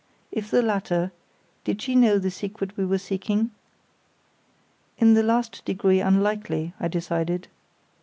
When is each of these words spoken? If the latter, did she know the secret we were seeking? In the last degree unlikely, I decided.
If 0.31 0.49
the 0.49 0.63
latter, 0.63 1.11
did 1.63 1.79
she 1.79 1.93
know 1.93 2.17
the 2.17 2.31
secret 2.31 2.75
we 2.75 2.87
were 2.87 2.97
seeking? 2.97 3.51
In 4.97 5.13
the 5.13 5.21
last 5.21 5.63
degree 5.63 5.99
unlikely, 6.01 6.73
I 6.79 6.87
decided. 6.87 7.47